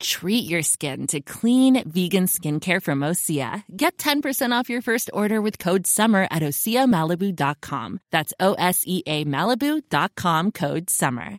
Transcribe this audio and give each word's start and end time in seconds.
Treat 0.00 0.48
your 0.48 0.62
skin 0.62 1.06
to 1.08 1.20
clean 1.20 1.82
vegan 1.86 2.26
skincare 2.26 2.82
from 2.82 3.00
Osea. 3.00 3.62
Get 3.76 3.98
10% 3.98 4.52
off 4.52 4.68
your 4.68 4.82
first 4.82 5.10
order 5.12 5.40
with 5.40 5.58
code 5.58 5.86
SUMMER 5.86 6.26
at 6.30 6.42
OseaMalibu.com. 6.42 8.00
That's 8.10 8.32
O 8.38 8.54
S 8.54 8.82
E 8.86 9.02
A 9.06 9.24
Malibu.com 9.24 10.52
code 10.52 10.90
SUMMER. 10.90 11.38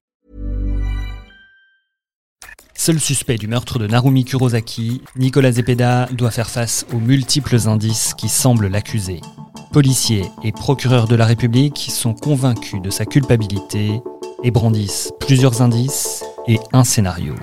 Seul 2.74 3.00
suspect 3.00 3.40
du 3.40 3.48
meurtre 3.48 3.80
de 3.80 3.88
Narumi 3.88 4.24
Kurosaki, 4.24 5.02
Nicolas 5.16 5.54
Zepeda 5.54 6.06
doit 6.12 6.30
faire 6.30 6.50
face 6.50 6.86
aux 6.94 7.00
multiples 7.00 7.68
indices 7.68 8.14
qui 8.14 8.30
semblent 8.30 8.68
l'accuser. 8.68 9.20
Policiers 9.74 10.26
et 10.44 10.52
procureurs 10.52 11.08
de 11.08 11.16
la 11.16 11.26
République 11.26 11.88
sont 11.90 12.14
convaincus 12.14 12.82
de 12.82 12.92
sa 12.92 13.06
culpabilité 13.06 14.00
et 14.44 14.52
brandissent 14.52 15.12
plusieurs 15.20 15.64
indices 15.64 16.24
et 16.48 16.60
un 16.72 16.84
scénario. 16.84 17.34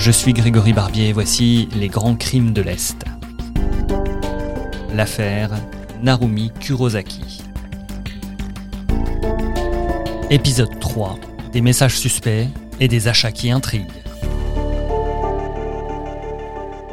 Je 0.00 0.10
suis 0.10 0.32
Grégory 0.32 0.72
Barbier, 0.72 1.12
voici 1.12 1.68
les 1.76 1.88
grands 1.88 2.16
crimes 2.16 2.54
de 2.54 2.62
l'Est. 2.62 3.04
L'affaire 4.94 5.50
Narumi 6.02 6.50
Kurosaki. 6.58 7.42
Épisode 10.30 10.80
3. 10.80 11.18
Des 11.52 11.60
messages 11.60 11.98
suspects 11.98 12.48
et 12.80 12.88
des 12.88 13.08
achats 13.08 13.30
qui 13.30 13.50
intriguent. 13.50 13.92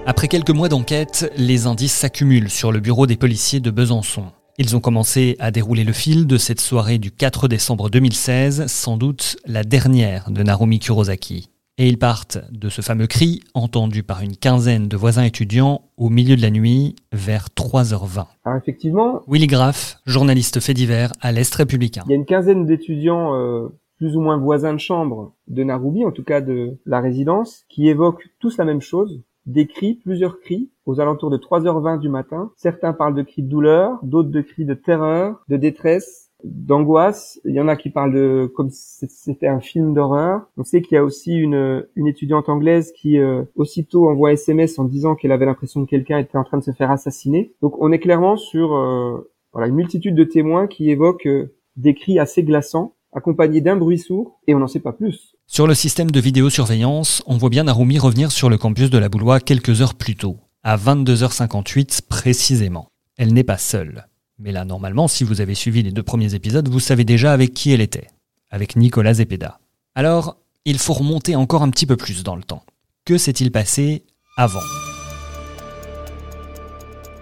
Après 0.05 0.27
quelques 0.27 0.49
mois 0.49 0.67
d'enquête, 0.67 1.31
les 1.37 1.65
indices 1.65 1.93
s'accumulent 1.93 2.49
sur 2.49 2.73
le 2.73 2.81
bureau 2.81 3.07
des 3.07 3.15
policiers 3.15 3.61
de 3.61 3.71
Besançon. 3.71 4.25
Ils 4.57 4.75
ont 4.75 4.81
commencé 4.81 5.37
à 5.39 5.51
dérouler 5.51 5.85
le 5.85 5.93
fil 5.93 6.27
de 6.27 6.37
cette 6.37 6.59
soirée 6.59 6.97
du 6.97 7.11
4 7.11 7.47
décembre 7.47 7.89
2016, 7.89 8.67
sans 8.67 8.97
doute 8.97 9.37
la 9.45 9.63
dernière 9.63 10.29
de 10.29 10.43
Narumi 10.43 10.79
Kurosaki. 10.79 11.51
Et 11.79 11.87
ils 11.87 11.99
partent 11.99 12.39
de 12.51 12.69
ce 12.69 12.81
fameux 12.81 13.05
cri 13.05 13.41
entendu 13.53 14.01
par 14.01 14.23
une 14.23 14.35
quinzaine 14.35 14.87
de 14.87 14.97
voisins 14.97 15.23
étudiants 15.23 15.81
au 15.95 16.09
milieu 16.09 16.35
de 16.35 16.41
la 16.41 16.49
nuit 16.49 16.95
vers 17.11 17.49
3h20. 17.55 18.25
Alors 18.45 18.57
effectivement, 18.57 19.21
Willy 19.27 19.45
Graff, 19.45 19.99
journaliste 20.07 20.59
fait 20.59 20.73
divers 20.73 21.11
à 21.21 21.31
l'Est 21.31 21.53
républicain. 21.53 22.01
il 22.07 22.09
y 22.09 22.13
a 22.13 22.15
une 22.15 22.25
quinzaine 22.25 22.65
d'étudiants 22.65 23.35
euh, 23.35 23.67
plus 23.97 24.15
ou 24.15 24.21
moins 24.21 24.37
voisins 24.37 24.73
de 24.73 24.79
chambre 24.79 25.33
de 25.47 25.63
Naroubi, 25.63 26.03
en 26.03 26.11
tout 26.11 26.23
cas 26.23 26.41
de 26.41 26.77
la 26.87 26.99
résidence, 26.99 27.63
qui 27.69 27.87
évoquent 27.87 28.27
tous 28.39 28.57
la 28.57 28.65
même 28.65 28.81
chose, 28.81 29.21
des 29.45 29.67
cris, 29.67 29.95
plusieurs 29.95 30.39
cris, 30.39 30.71
aux 30.85 30.99
alentours 30.99 31.29
de 31.29 31.37
3h20 31.37 31.99
du 31.99 32.09
matin. 32.09 32.51
Certains 32.55 32.93
parlent 32.93 33.15
de 33.15 33.21
cris 33.21 33.43
de 33.43 33.49
douleur, 33.49 33.99
d'autres 34.03 34.29
de 34.29 34.41
cris 34.41 34.65
de 34.65 34.73
terreur, 34.73 35.43
de 35.47 35.57
détresse, 35.57 36.26
d'angoisse. 36.43 37.39
Il 37.45 37.53
y 37.53 37.59
en 37.59 37.67
a 37.67 37.75
qui 37.75 37.89
parlent 37.89 38.13
de 38.13 38.51
comme 38.55 38.69
si 38.69 39.07
c'était 39.09 39.47
un 39.47 39.59
film 39.59 39.93
d'horreur. 39.93 40.41
On 40.57 40.63
sait 40.63 40.81
qu'il 40.81 40.95
y 40.95 40.97
a 40.97 41.03
aussi 41.03 41.35
une, 41.35 41.85
une 41.95 42.07
étudiante 42.07 42.49
anglaise 42.49 42.91
qui 42.91 43.17
euh, 43.17 43.43
aussitôt 43.55 44.09
envoie 44.09 44.33
SMS 44.33 44.77
en 44.79 44.85
disant 44.85 45.15
qu'elle 45.15 45.31
avait 45.31 45.45
l'impression 45.45 45.83
que 45.85 45.89
quelqu'un 45.89 46.19
était 46.19 46.37
en 46.37 46.43
train 46.43 46.57
de 46.57 46.63
se 46.63 46.71
faire 46.71 46.91
assassiner. 46.91 47.53
Donc 47.61 47.75
on 47.81 47.91
est 47.91 47.99
clairement 47.99 48.37
sur 48.37 48.75
euh, 48.75 49.31
voilà 49.51 49.67
une 49.67 49.75
multitude 49.75 50.15
de 50.15 50.23
témoins 50.23 50.67
qui 50.67 50.89
évoquent 50.91 51.27
euh, 51.27 51.53
des 51.75 51.93
cris 51.93 52.19
assez 52.19 52.43
glaçants 52.43 52.93
accompagnés 53.13 53.61
d'un 53.61 53.75
bruit 53.75 53.97
sourd 53.97 54.39
et 54.47 54.53
on 54.53 54.59
n'en 54.59 54.67
sait 54.67 54.79
pas 54.79 54.93
plus. 54.93 55.35
Sur 55.47 55.65
le 55.65 55.73
système 55.73 56.11
de 56.11 56.19
vidéosurveillance, 56.19 57.23
on 57.25 57.37
voit 57.37 57.49
bien 57.49 57.63
Narumi 57.63 57.99
revenir 57.99 58.31
sur 58.31 58.49
le 58.49 58.57
campus 58.57 58.89
de 58.89 58.97
la 58.97 59.09
Boulois 59.09 59.39
quelques 59.39 59.81
heures 59.81 59.95
plus 59.95 60.15
tôt, 60.15 60.37
à 60.63 60.77
22h58 60.77 62.01
précisément. 62.07 62.89
Elle 63.17 63.33
n'est 63.33 63.45
pas 63.45 63.57
seule. 63.57 64.07
Mais 64.39 64.51
là, 64.51 64.65
normalement, 64.65 65.07
si 65.07 65.23
vous 65.23 65.41
avez 65.41 65.55
suivi 65.55 65.81
les 65.81 65.91
deux 65.91 66.03
premiers 66.03 66.35
épisodes, 66.35 66.69
vous 66.69 66.79
savez 66.79 67.03
déjà 67.03 67.33
avec 67.33 67.55
qui 67.55 67.71
elle 67.71 67.81
était. 67.81 68.07
Avec 68.51 68.75
Nicolas 68.75 69.15
Zepeda. 69.15 69.59
Alors, 69.95 70.37
il 70.63 70.77
faut 70.77 70.93
remonter 70.93 71.35
encore 71.35 71.63
un 71.63 71.69
petit 71.71 71.87
peu 71.87 71.97
plus 71.97 72.21
dans 72.21 72.35
le 72.35 72.43
temps. 72.43 72.63
Que 73.03 73.17
s'est-il 73.17 73.51
passé 73.51 74.03
avant? 74.37 74.61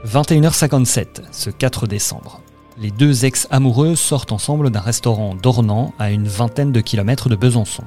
21h57, 0.05 1.21
ce 1.31 1.49
4 1.49 1.87
décembre. 1.87 2.41
Les 2.77 2.91
deux 2.91 3.23
ex-amoureux 3.23 3.95
sortent 3.95 4.33
ensemble 4.33 4.69
d'un 4.69 4.81
restaurant 4.81 5.35
d'Ornans 5.35 5.93
à 5.97 6.11
une 6.11 6.27
vingtaine 6.27 6.73
de 6.73 6.81
kilomètres 6.81 7.29
de 7.29 7.37
Besançon. 7.37 7.85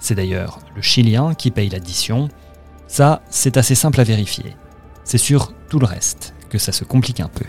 C'est 0.00 0.16
d'ailleurs 0.16 0.58
le 0.74 0.82
Chilien 0.82 1.34
qui 1.34 1.52
paye 1.52 1.68
l'addition. 1.68 2.28
Ça, 2.88 3.22
c'est 3.30 3.56
assez 3.56 3.76
simple 3.76 4.00
à 4.00 4.04
vérifier. 4.04 4.56
C'est 5.04 5.18
sur 5.18 5.52
tout 5.68 5.78
le 5.78 5.86
reste 5.86 6.34
que 6.50 6.58
ça 6.58 6.72
se 6.72 6.82
complique 6.84 7.20
un 7.20 7.28
peu. 7.28 7.44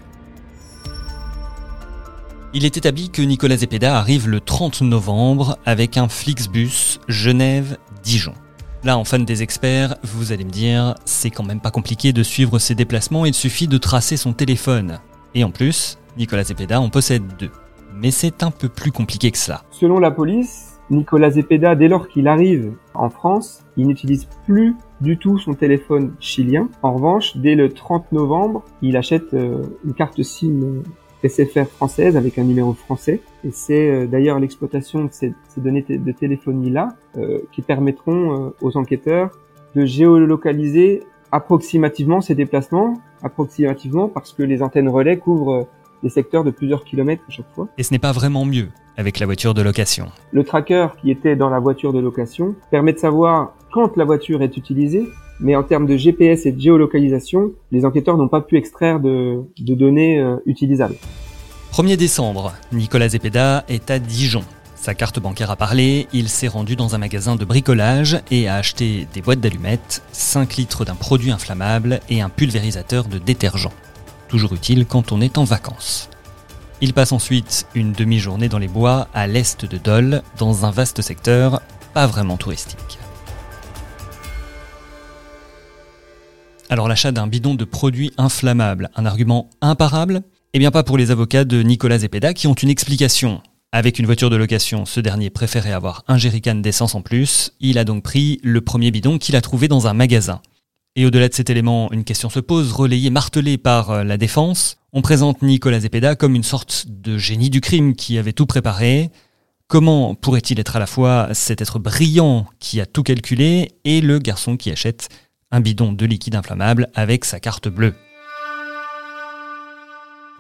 Il 2.57 2.63
est 2.63 2.77
établi 2.77 3.09
que 3.09 3.21
Nicolas 3.21 3.57
Zepeda 3.57 3.97
arrive 3.97 4.29
le 4.29 4.39
30 4.39 4.83
novembre 4.83 5.57
avec 5.65 5.97
un 5.97 6.07
Flixbus 6.07 7.01
Genève-Dijon. 7.09 8.31
Là, 8.85 8.97
en 8.97 9.03
fan 9.03 9.25
des 9.25 9.43
experts, 9.43 9.97
vous 10.03 10.31
allez 10.31 10.45
me 10.45 10.51
dire, 10.51 10.95
c'est 11.03 11.31
quand 11.31 11.43
même 11.43 11.59
pas 11.59 11.69
compliqué 11.69 12.13
de 12.13 12.23
suivre 12.23 12.57
ses 12.57 12.73
déplacements, 12.73 13.25
il 13.25 13.33
suffit 13.33 13.67
de 13.67 13.77
tracer 13.77 14.15
son 14.15 14.31
téléphone. 14.31 14.99
Et 15.33 15.43
en 15.43 15.51
plus, 15.51 15.97
Nicolas 16.17 16.45
Zepeda 16.45 16.79
en 16.79 16.89
possède 16.89 17.23
deux. 17.37 17.51
Mais 17.93 18.09
c'est 18.09 18.41
un 18.41 18.51
peu 18.51 18.69
plus 18.69 18.93
compliqué 18.93 19.31
que 19.31 19.37
cela. 19.37 19.63
Selon 19.71 19.99
la 19.99 20.11
police, 20.11 20.79
Nicolas 20.89 21.31
Zepeda, 21.31 21.75
dès 21.75 21.89
lors 21.89 22.07
qu'il 22.07 22.29
arrive 22.29 22.71
en 22.93 23.09
France, 23.09 23.65
il 23.75 23.85
n'utilise 23.85 24.29
plus 24.45 24.77
du 25.01 25.17
tout 25.17 25.37
son 25.39 25.55
téléphone 25.55 26.13
chilien. 26.21 26.69
En 26.83 26.93
revanche, 26.93 27.35
dès 27.35 27.55
le 27.55 27.73
30 27.73 28.13
novembre, 28.13 28.63
il 28.81 28.95
achète 28.95 29.33
euh, 29.33 29.63
une 29.83 29.93
carte 29.93 30.23
SIM 30.23 30.83
SFR 31.27 31.65
française 31.65 32.17
avec 32.17 32.37
un 32.37 32.43
numéro 32.43 32.73
français. 32.73 33.21
Et 33.43 33.51
c'est 33.51 33.89
euh, 33.89 34.07
d'ailleurs 34.07 34.39
l'exploitation 34.39 35.05
de 35.05 35.09
ces, 35.11 35.33
ces 35.49 35.61
données 35.61 35.85
de 35.87 36.11
téléphonie-là 36.11 36.95
euh, 37.17 37.39
qui 37.51 37.61
permettront 37.61 38.47
euh, 38.47 38.49
aux 38.61 38.77
enquêteurs 38.77 39.31
de 39.75 39.85
géolocaliser 39.85 41.03
approximativement 41.31 42.21
ces 42.21 42.35
déplacements, 42.35 43.01
approximativement 43.21 44.07
parce 44.07 44.33
que 44.33 44.43
les 44.43 44.61
antennes 44.61 44.89
relais 44.89 45.17
couvrent 45.17 45.67
des 46.03 46.09
secteurs 46.09 46.43
de 46.43 46.51
plusieurs 46.51 46.83
kilomètres 46.83 47.23
à 47.27 47.31
chaque 47.31 47.51
fois. 47.53 47.67
Et 47.77 47.83
ce 47.83 47.91
n'est 47.91 47.99
pas 47.99 48.11
vraiment 48.11 48.45
mieux 48.45 48.69
avec 48.97 49.19
la 49.19 49.25
voiture 49.25 49.53
de 49.53 49.61
location. 49.61 50.07
Le 50.31 50.43
tracker 50.43 50.87
qui 51.01 51.11
était 51.11 51.35
dans 51.35 51.49
la 51.49 51.59
voiture 51.59 51.91
de 51.91 51.99
location 51.99 52.55
permet 52.71 52.93
de 52.93 52.99
savoir 52.99 53.53
quand 53.73 53.97
la 53.97 54.05
voiture 54.05 54.41
est 54.41 54.55
utilisée, 54.55 55.05
mais 55.39 55.55
en 55.55 55.63
termes 55.63 55.85
de 55.85 55.97
GPS 55.97 56.45
et 56.45 56.51
de 56.51 56.59
géolocalisation, 56.59 57.51
les 57.71 57.85
enquêteurs 57.85 58.17
n'ont 58.17 58.27
pas 58.27 58.41
pu 58.41 58.57
extraire 58.57 58.99
de, 58.99 59.43
données 59.59 60.19
euh, 60.19 60.37
utilisables. 60.45 60.95
1er 61.73 61.97
décembre, 61.97 62.53
Nicolas 62.71 63.09
Zepeda 63.09 63.65
est 63.67 63.91
à 63.91 63.99
Dijon. 63.99 64.43
Sa 64.75 64.93
carte 64.93 65.19
bancaire 65.19 65.51
a 65.51 65.55
parlé, 65.55 66.07
il 66.13 66.29
s'est 66.29 66.47
rendu 66.47 66.75
dans 66.75 66.95
un 66.95 66.99
magasin 66.99 67.35
de 67.35 67.43
bricolage 67.43 68.19
et 68.29 68.47
a 68.47 68.55
acheté 68.55 69.07
des 69.13 69.21
boîtes 69.21 69.39
d'allumettes, 69.39 70.03
5 70.11 70.55
litres 70.57 70.85
d'un 70.85 70.95
produit 70.95 71.31
inflammable 71.31 71.99
et 72.07 72.21
un 72.21 72.29
pulvérisateur 72.29 73.05
de 73.05 73.17
détergent. 73.17 73.71
Toujours 74.27 74.53
utile 74.53 74.85
quand 74.85 75.11
on 75.11 75.21
est 75.21 75.37
en 75.37 75.43
vacances. 75.43 76.09
Il 76.81 76.93
passe 76.93 77.13
ensuite 77.13 77.67
une 77.73 77.93
demi-journée 77.93 78.49
dans 78.49 78.59
les 78.59 78.67
bois 78.67 79.07
à 79.13 79.27
l'est 79.27 79.65
de 79.65 79.77
Dole, 79.77 80.21
dans 80.37 80.65
un 80.65 80.71
vaste 80.71 81.01
secteur 81.01 81.61
pas 81.93 82.07
vraiment 82.07 82.35
touristique. 82.35 82.99
Alors 86.67 86.87
l'achat 86.87 87.11
d'un 87.11 87.27
bidon 87.27 87.53
de 87.53 87.63
produits 87.63 88.11
inflammables, 88.17 88.89
un 88.95 89.05
argument 89.05 89.51
imparable? 89.61 90.23
Eh 90.53 90.59
bien 90.59 90.71
pas 90.71 90.83
pour 90.83 90.97
les 90.97 91.11
avocats 91.11 91.45
de 91.45 91.61
Nicolas 91.61 91.99
Zepeda 91.99 92.33
qui 92.33 92.47
ont 92.47 92.55
une 92.55 92.69
explication. 92.69 93.41
Avec 93.71 93.99
une 93.99 94.07
voiture 94.07 94.31
de 94.31 94.35
location, 94.35 94.85
ce 94.85 94.99
dernier 94.99 95.29
préférait 95.29 95.73
avoir 95.73 96.03
un 96.07 96.17
jerrycan 96.17 96.55
d'essence 96.55 96.95
en 96.95 97.01
plus, 97.01 97.51
il 97.59 97.77
a 97.77 97.83
donc 97.83 98.03
pris 98.03 98.39
le 98.41 98.61
premier 98.61 98.89
bidon 98.89 99.19
qu'il 99.19 99.35
a 99.35 99.41
trouvé 99.41 99.67
dans 99.67 99.85
un 99.85 99.93
magasin. 99.93 100.41
Et 100.95 101.05
au-delà 101.05 101.29
de 101.29 101.33
cet 101.35 101.49
élément, 101.49 101.91
une 101.91 102.03
question 102.03 102.29
se 102.29 102.39
pose, 102.39 102.71
relayée, 102.71 103.09
martelée 103.11 103.57
par 103.57 104.03
la 104.03 104.17
défense. 104.17 104.77
On 104.91 105.01
présente 105.01 105.43
Nicolas 105.43 105.81
Zepeda 105.81 106.15
comme 106.15 106.35
une 106.35 106.43
sorte 106.43 106.85
de 106.87 107.17
génie 107.17 107.49
du 107.51 107.61
crime 107.61 107.95
qui 107.95 108.17
avait 108.17 108.33
tout 108.33 108.47
préparé. 108.47 109.11
Comment 109.67 110.15
pourrait-il 110.15 110.59
être 110.59 110.77
à 110.77 110.79
la 110.79 110.87
fois 110.87 111.29
cet 111.33 111.61
être 111.61 111.79
brillant 111.79 112.47
qui 112.59 112.81
a 112.81 112.85
tout 112.85 113.03
calculé 113.03 113.73
et 113.83 114.01
le 114.01 114.19
garçon 114.19 114.57
qui 114.57 114.71
achète 114.71 115.09
un 115.55 115.61
bidon 115.61 115.93
de 115.93 116.05
liquide 116.05 116.35
inflammable 116.35 116.89
avec 116.95 117.23
sa 117.23 117.39
carte 117.39 117.69
bleue 117.69 117.95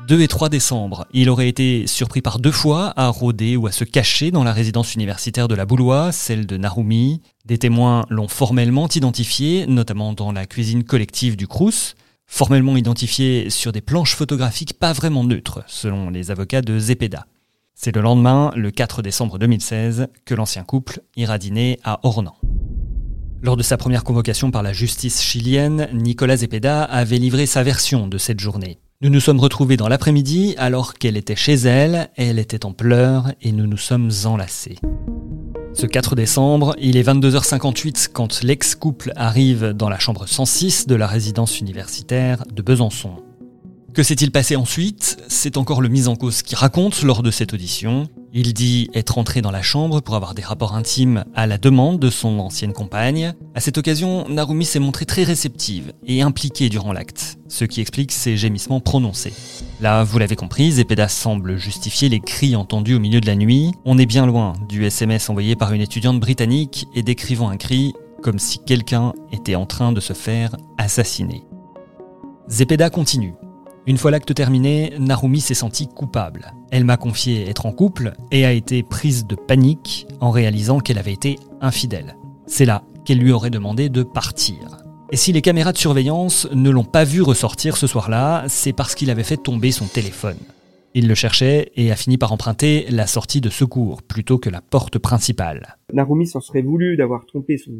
2 0.09 0.21
et 0.21 0.27
3 0.27 0.49
décembre, 0.49 1.07
il 1.13 1.29
aurait 1.29 1.47
été 1.47 1.87
surpris 1.87 2.21
par 2.21 2.37
deux 2.37 2.51
fois 2.51 2.93
à 2.97 3.07
rôder 3.07 3.55
ou 3.55 3.65
à 3.65 3.71
se 3.71 3.85
cacher 3.85 4.29
dans 4.29 4.43
la 4.43 4.51
résidence 4.51 4.93
universitaire 4.93 5.47
de 5.47 5.55
la 5.55 5.65
Boulois, 5.65 6.11
celle 6.11 6.45
de 6.45 6.57
Narumi. 6.57 7.21
Des 7.45 7.57
témoins 7.57 8.05
l'ont 8.09 8.27
formellement 8.27 8.89
identifié, 8.89 9.65
notamment 9.67 10.11
dans 10.11 10.33
la 10.33 10.45
cuisine 10.45 10.83
collective 10.83 11.37
du 11.37 11.47
Crous. 11.47 11.95
formellement 12.27 12.75
identifiés 12.75 13.49
sur 13.49 13.71
des 13.71 13.81
planches 13.81 14.15
photographiques 14.15 14.77
pas 14.77 14.91
vraiment 14.91 15.23
neutres, 15.23 15.63
selon 15.67 16.09
les 16.09 16.29
avocats 16.29 16.61
de 16.61 16.77
Zepeda. 16.77 17.25
C'est 17.73 17.95
le 17.95 18.01
lendemain, 18.01 18.51
le 18.55 18.69
4 18.69 19.01
décembre 19.01 19.39
2016, 19.39 20.07
que 20.25 20.35
l'ancien 20.35 20.63
couple 20.63 21.01
ira 21.15 21.37
dîner 21.37 21.79
à 21.83 21.99
Ornan. 22.03 22.35
Lors 23.41 23.57
de 23.57 23.63
sa 23.63 23.77
première 23.77 24.03
convocation 24.03 24.49
par 24.51 24.63
la 24.63 24.73
justice 24.73 25.21
chilienne, 25.21 25.87
Nicolas 25.93 26.37
Zepeda 26.37 26.83
avait 26.83 27.17
livré 27.17 27.45
sa 27.45 27.63
version 27.63 28.07
de 28.07 28.17
cette 28.17 28.39
journée. 28.39 28.79
Nous 29.01 29.09
nous 29.09 29.19
sommes 29.19 29.39
retrouvés 29.39 29.77
dans 29.77 29.87
l'après-midi 29.87 30.55
alors 30.57 30.93
qu'elle 30.93 31.17
était 31.17 31.35
chez 31.35 31.53
elle, 31.53 32.09
elle 32.15 32.39
était 32.39 32.65
en 32.65 32.71
pleurs 32.71 33.31
et 33.41 33.51
nous 33.51 33.67
nous 33.67 33.77
sommes 33.77 34.09
enlacés. 34.23 34.77
Ce 35.73 35.85
4 35.85 36.15
décembre, 36.15 36.75
il 36.79 36.95
est 36.95 37.03
22h58 37.03 38.07
quand 38.13 38.41
l'ex-couple 38.41 39.11
arrive 39.17 39.73
dans 39.73 39.89
la 39.89 39.99
chambre 39.99 40.25
106 40.25 40.87
de 40.87 40.95
la 40.95 41.05
résidence 41.05 41.59
universitaire 41.59 42.43
de 42.51 42.61
Besançon. 42.61 43.17
Que 43.93 44.01
s'est-il 44.01 44.31
passé 44.31 44.55
ensuite? 44.55 45.17
C'est 45.27 45.57
encore 45.57 45.81
le 45.81 45.89
mis 45.89 46.07
en 46.07 46.15
cause 46.15 46.41
qui 46.41 46.55
raconte 46.55 47.03
lors 47.03 47.23
de 47.23 47.31
cette 47.31 47.53
audition. 47.53 48.07
Il 48.37 48.53
dit 48.53 48.89
être 48.93 49.17
entré 49.17 49.41
dans 49.41 49.49
la 49.49 49.61
chambre 49.61 50.01
pour 50.01 50.15
avoir 50.15 50.33
des 50.33 50.41
rapports 50.41 50.75
intimes 50.75 51.23
à 51.35 51.47
la 51.47 51.57
demande 51.57 51.99
de 51.99 52.09
son 52.09 52.37
ancienne 52.39 52.73
compagne. 52.73 53.33
À 53.53 53.61
cette 53.61 53.77
occasion, 53.77 54.27
Narumi 54.27 54.65
s'est 54.65 54.79
montrée 54.79 55.05
très 55.05 55.23
réceptive 55.23 55.93
et 56.05 56.21
impliquée 56.21 56.67
durant 56.67 56.91
l'acte, 56.91 57.37
ce 57.47 57.63
qui 57.63 57.79
explique 57.79 58.11
ses 58.11 58.35
gémissements 58.35 58.81
prononcés. 58.81 59.31
Là, 59.79 60.03
vous 60.03 60.19
l'avez 60.19 60.35
compris, 60.35 60.69
Zepeda 60.73 61.07
semble 61.07 61.55
justifier 61.55 62.09
les 62.09 62.19
cris 62.19 62.57
entendus 62.57 62.95
au 62.95 62.99
milieu 62.99 63.21
de 63.21 63.25
la 63.25 63.37
nuit. 63.37 63.71
On 63.85 63.97
est 63.97 64.05
bien 64.05 64.25
loin 64.25 64.51
du 64.67 64.83
SMS 64.83 65.29
envoyé 65.29 65.55
par 65.55 65.71
une 65.71 65.79
étudiante 65.79 66.19
britannique 66.19 66.87
et 66.93 67.03
décrivant 67.03 67.47
un 67.47 67.55
cri 67.55 67.93
comme 68.21 68.37
si 68.37 68.59
quelqu'un 68.59 69.13
était 69.31 69.55
en 69.55 69.65
train 69.65 69.93
de 69.93 70.01
se 70.01 70.11
faire 70.11 70.57
assassiner. 70.77 71.45
Zepeda 72.49 72.89
continue. 72.89 73.33
Une 73.87 73.97
fois 73.97 74.09
l'acte 74.09 74.33
terminé, 74.33 74.93
Narumi 74.97 75.39
s'est 75.39 75.53
sentie 75.53 75.87
coupable. 75.87 76.53
Elle 76.71 76.85
m'a 76.85 76.97
confié 76.97 77.47
être 77.47 77.67
en 77.67 77.71
couple 77.71 78.13
et 78.31 78.43
a 78.43 78.51
été 78.51 78.81
prise 78.81 79.27
de 79.27 79.35
panique 79.35 80.07
en 80.19 80.31
réalisant 80.31 80.79
qu'elle 80.79 80.97
avait 80.97 81.13
été 81.13 81.37
infidèle. 81.61 82.15
C'est 82.47 82.65
là 82.65 82.83
qu'elle 83.05 83.19
lui 83.19 83.31
aurait 83.31 83.51
demandé 83.51 83.89
de 83.89 84.01
partir. 84.01 84.79
Et 85.11 85.17
si 85.17 85.31
les 85.31 85.43
caméras 85.43 85.71
de 85.71 85.77
surveillance 85.77 86.47
ne 86.51 86.71
l'ont 86.71 86.83
pas 86.83 87.03
vu 87.03 87.21
ressortir 87.21 87.77
ce 87.77 87.85
soir-là, 87.85 88.45
c'est 88.47 88.73
parce 88.73 88.95
qu'il 88.95 89.11
avait 89.11 89.23
fait 89.23 89.37
tomber 89.37 89.71
son 89.71 89.85
téléphone. 89.85 90.39
Il 90.95 91.07
le 91.07 91.13
cherchait 91.13 91.71
et 91.75 91.91
a 91.91 91.95
fini 91.95 92.17
par 92.17 92.31
emprunter 92.31 92.87
la 92.89 93.05
sortie 93.05 93.41
de 93.41 93.51
secours 93.51 94.01
plutôt 94.01 94.39
que 94.39 94.49
la 94.49 94.61
porte 94.61 94.97
principale. 94.97 95.77
Narumi 95.93 96.25
s'en 96.25 96.41
serait 96.41 96.63
voulu 96.63 96.97
d'avoir 96.97 97.27
trompé 97.27 97.59
son 97.59 97.71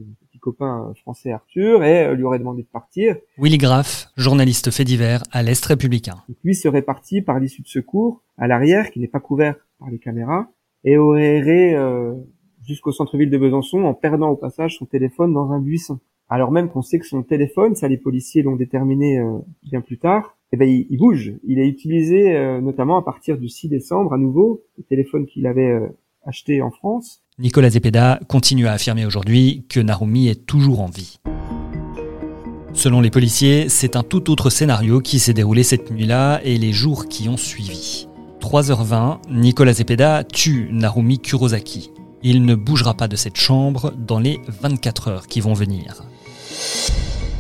copain 0.46 0.94
français 1.02 1.32
Arthur 1.32 1.84
et 1.84 2.06
euh, 2.06 2.14
lui 2.14 2.24
aurait 2.24 2.38
demandé 2.38 2.62
de 2.62 2.68
partir. 2.68 3.16
Willy 3.40 3.58
Graff, 3.58 4.12
journaliste 4.16 4.70
fait 4.70 4.84
divers 4.84 5.24
à 5.32 5.42
l'Est 5.42 5.66
républicain. 5.66 6.18
lui 6.44 6.54
serait 6.54 6.84
parti 6.84 7.24
par 7.24 7.40
l'issue 7.40 7.64
de 7.64 7.68
secours 7.68 8.22
à 8.38 8.48
l'arrière, 8.48 8.92
qui 8.92 9.00
n'est 9.00 9.08
pas 9.08 9.20
couvert 9.20 9.56
par 9.80 9.90
les 9.90 9.98
caméras, 9.98 10.48
et 10.84 10.98
aurait 10.98 11.38
erré 11.38 11.76
euh, 11.76 12.14
jusqu'au 12.64 12.92
centre-ville 12.92 13.32
de 13.32 13.38
Besançon 13.40 13.80
en 13.86 13.96
perdant 13.96 14.30
au 14.30 14.36
passage 14.36 14.78
son 14.78 14.86
téléphone 14.86 15.34
dans 15.34 15.52
un 15.52 15.60
buisson. 15.60 16.00
Alors 16.30 16.52
même 16.52 16.70
qu'on 16.70 16.84
sait 16.84 17.00
que 17.00 17.08
son 17.08 17.24
téléphone, 17.24 17.76
ça 17.76 17.88
les 17.88 17.98
policiers 17.98 18.44
l'ont 18.44 18.56
déterminé 18.56 19.18
euh, 19.18 19.40
bien 19.64 19.82
plus 19.82 19.98
tard, 19.98 20.38
eh 20.52 20.58
ben, 20.58 20.70
il, 20.70 20.98
bouge. 20.98 21.34
Il 21.44 21.58
est 21.58 21.68
utilisé 21.68 22.40
notamment 22.62 22.98
à 22.98 23.02
partir 23.02 23.38
du 23.38 23.50
6 23.50 23.68
décembre 23.68 24.14
à 24.14 24.18
nouveau, 24.18 24.62
le 24.78 24.84
téléphone 24.84 25.26
qu'il 25.26 25.48
avait 25.48 25.78
acheté 26.26 26.62
en 26.62 26.72
France, 26.72 27.22
Nicolas 27.38 27.70
Zepeda 27.70 28.20
continue 28.28 28.68
à 28.68 28.74
affirmer 28.74 29.06
aujourd'hui 29.06 29.66
que 29.70 29.80
Narumi 29.80 30.28
est 30.28 30.46
toujours 30.46 30.80
en 30.82 30.88
vie. 30.88 31.20
Selon 32.74 33.00
les 33.02 33.10
policiers, 33.10 33.70
c'est 33.70 33.96
un 33.96 34.04
tout 34.04 34.30
autre 34.30 34.50
scénario 34.50 35.00
qui 35.00 35.20
s'est 35.20 35.34
déroulé 35.34 35.64
cette 35.64 35.92
nuit-là 35.92 36.42
et 36.44 36.58
les 36.58 36.74
jours 36.74 37.08
qui 37.08 37.30
ont 37.30 37.38
suivi. 37.38 38.08
3h20, 38.42 39.20
Nicolas 39.30 39.74
Zepeda 39.74 40.24
tue 40.24 40.70
Narumi 40.72 41.20
Kurosaki. 41.20 41.92
Il 42.22 42.44
ne 42.44 42.56
bougera 42.56 42.94
pas 42.94 43.08
de 43.08 43.16
cette 43.16 43.38
chambre 43.38 43.94
dans 43.98 44.20
les 44.20 44.40
24 44.62 45.08
heures 45.08 45.28
qui 45.28 45.42
vont 45.42 45.54
venir. 45.54 46.04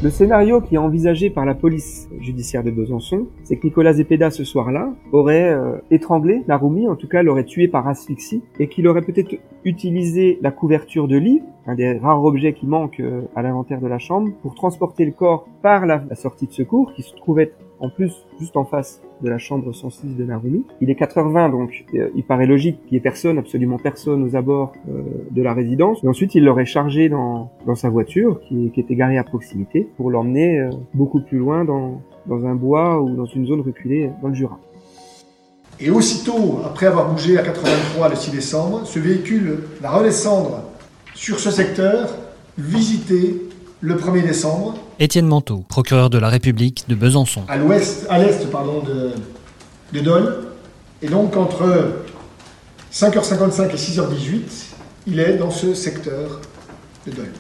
Le 0.04 0.10
scénario 0.10 0.60
qui 0.60 0.76
est 0.76 0.78
envisagé 0.78 1.30
par 1.30 1.46
la 1.46 1.56
police 1.56 2.10
judiciaire 2.20 2.66
de 2.66 2.70
Besançon, 2.70 3.28
c'est 3.44 3.56
que 3.56 3.66
Nicolas 3.66 3.94
Zepeda 3.94 4.30
ce 4.30 4.44
soir-là 4.44 4.90
aurait 5.14 5.54
euh, 5.54 5.78
étranglé 5.90 6.44
Narumi, 6.50 6.86
en 6.90 6.96
tout 6.96 7.08
cas 7.08 7.24
l'aurait 7.24 7.46
tué 7.46 7.70
par 7.70 7.88
asphyxie, 7.88 8.44
et 8.60 8.68
qu'il 8.68 8.90
aurait 8.90 9.04
peut-être 9.04 9.34
utilisé 9.64 10.38
la 10.42 10.52
couverture 10.52 11.08
de 11.08 11.16
lit, 11.16 11.42
un 11.66 11.76
des 11.76 11.98
rares 11.98 12.26
objets 12.26 12.52
qui 12.52 12.68
manquent 12.68 13.00
euh, 13.00 13.22
à 13.38 13.42
l'inventaire 13.42 13.80
de 13.80 13.88
la 13.88 13.98
chambre, 13.98 14.32
pour 14.42 14.54
transporter 14.54 15.06
le 15.06 15.14
corps 15.14 15.48
par 15.62 15.86
la 15.86 16.04
sortie 16.16 16.48
de 16.48 16.52
secours, 16.52 16.94
qui 16.94 17.02
se 17.02 17.16
trouvait 17.16 17.54
en 17.80 17.90
plus 17.90 18.26
juste 18.40 18.58
en 18.58 18.66
face 18.66 19.02
de 19.22 19.30
la 19.30 19.38
chambre 19.38 19.74
106 19.74 20.16
de 20.16 20.24
Narumi. 20.24 20.64
Il 20.82 20.90
est 20.90 21.00
4h20 21.00 21.52
donc 21.52 21.86
euh, 21.94 22.10
il 22.16 22.24
paraît 22.24 22.46
logique 22.46 22.80
qu'il 22.84 22.94
y 22.94 22.98
ait 22.98 23.02
personne, 23.02 23.38
absolument 23.38 23.78
personne 23.78 24.24
aux 24.24 24.36
abords 24.36 24.74
euh, 24.90 25.02
de 25.32 25.42
la 25.42 25.54
résidence. 25.54 26.04
Et 26.04 26.08
ensuite 26.08 26.36
il 26.36 26.44
l'aurait 26.44 26.66
chargé 26.66 27.10
dans, 27.10 27.52
dans 27.66 27.76
sa 27.76 27.90
voiture 27.90 28.42
qui, 28.42 28.72
qui 28.72 28.80
était 28.80 28.96
garée 28.96 29.18
à 29.18 29.24
proximité 29.24 29.88
pour 29.98 30.12
l'emmener 30.12 30.60
euh, 30.60 30.70
beaucoup 30.94 31.22
plus 31.22 31.38
loin 31.38 31.66
dans, 31.66 32.02
dans 32.28 32.46
un 32.46 32.56
bois 32.56 33.02
ou 33.02 33.16
dans 33.16 33.26
une 33.26 33.46
zone 33.46 33.62
reculée 33.62 34.10
dans 34.22 34.30
le 34.30 34.34
Jura. 34.34 34.60
Et 35.80 35.90
aussitôt, 35.90 36.60
après 36.66 36.86
avoir 36.86 37.12
bougé 37.12 37.38
à 37.38 37.44
83 37.44 38.10
le 38.10 38.16
6 38.16 38.32
décembre, 38.32 38.86
ce 38.86 38.98
véhicule 38.98 39.60
va 39.82 39.92
redescendre 39.92 40.64
sur 41.14 41.40
ce 41.40 41.52
secteur, 41.52 42.10
visiter 42.58 43.42
le 43.86 43.96
1er 43.96 44.24
décembre. 44.24 44.74
Étienne 45.00 45.28
Manteau, 45.28 45.64
procureur 45.70 46.10
de 46.10 46.18
la 46.18 46.30
République 46.30 46.86
de 46.88 46.96
Besançon. 46.96 47.44
À 47.48 47.58
l'ouest, 47.58 48.08
à 48.10 48.18
l'est, 48.18 48.50
pardon, 48.50 48.82
de, 48.82 49.12
de 49.94 50.00
Dole. 50.04 50.48
Et 51.04 51.08
donc, 51.08 51.38
entre 51.38 52.04
5h55 52.92 53.70
et 53.70 53.76
6h18, 53.76 54.40
il 55.06 55.20
est 55.20 55.38
dans 55.38 55.52
ce 55.52 55.76
secteur 55.76 56.42
de 57.06 57.12
Dole. 57.12 57.32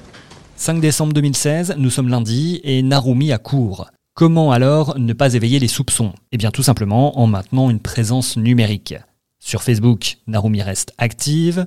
5 0.56 0.80
décembre 0.80 1.14
2016, 1.14 1.76
nous 1.78 1.90
sommes 1.90 2.10
lundi 2.10 2.62
et 2.64 2.84
Narumi 2.84 3.32
à 3.32 3.40
court. 3.40 3.88
Comment 4.14 4.52
alors 4.52 5.00
ne 5.00 5.14
pas 5.14 5.34
éveiller 5.34 5.58
les 5.58 5.68
soupçons? 5.68 6.14
Eh 6.32 6.38
bien 6.38 6.52
tout 6.52 6.64
simplement 6.64 7.20
en 7.20 7.26
maintenant 7.26 7.72
une 7.72 7.80
présence 7.80 8.38
numérique. 8.38 8.94
Sur 9.40 9.64
Facebook, 9.64 10.18
Narumi 10.28 10.62
reste 10.62 10.94
active. 11.00 11.66